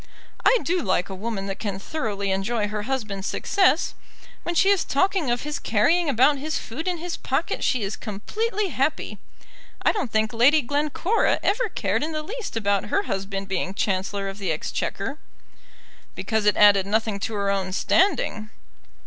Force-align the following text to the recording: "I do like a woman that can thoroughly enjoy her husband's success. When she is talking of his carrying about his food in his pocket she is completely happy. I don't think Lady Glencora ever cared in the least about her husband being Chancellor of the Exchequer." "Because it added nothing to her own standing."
"I 0.43 0.57
do 0.63 0.81
like 0.81 1.09
a 1.09 1.13
woman 1.13 1.45
that 1.45 1.59
can 1.59 1.77
thoroughly 1.77 2.31
enjoy 2.31 2.67
her 2.69 2.81
husband's 2.89 3.27
success. 3.27 3.93
When 4.41 4.55
she 4.55 4.69
is 4.69 4.83
talking 4.83 5.29
of 5.29 5.43
his 5.43 5.59
carrying 5.59 6.09
about 6.09 6.39
his 6.39 6.57
food 6.57 6.87
in 6.87 6.97
his 6.97 7.17
pocket 7.17 7.63
she 7.63 7.83
is 7.83 7.95
completely 7.97 8.69
happy. 8.69 9.19
I 9.83 9.91
don't 9.91 10.11
think 10.11 10.33
Lady 10.33 10.63
Glencora 10.63 11.39
ever 11.43 11.69
cared 11.69 12.01
in 12.01 12.13
the 12.13 12.23
least 12.23 12.57
about 12.57 12.85
her 12.85 13.03
husband 13.03 13.47
being 13.47 13.75
Chancellor 13.75 14.27
of 14.27 14.39
the 14.39 14.51
Exchequer." 14.51 15.19
"Because 16.15 16.47
it 16.47 16.57
added 16.57 16.87
nothing 16.87 17.19
to 17.19 17.35
her 17.35 17.51
own 17.51 17.71
standing." 17.71 18.49